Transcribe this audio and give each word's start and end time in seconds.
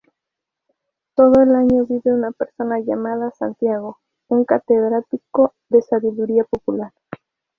Todo 1.13 1.43
el 1.43 1.53
año 1.53 1.85
vive 1.85 2.11
una 2.11 2.31
persona 2.31 2.79
llamada 2.79 3.29
Santiago, 3.37 3.99
un 4.29 4.45
catedrático 4.45 5.53
de 5.69 5.83
"sabiduría 5.83 6.43
popular. 6.43 6.91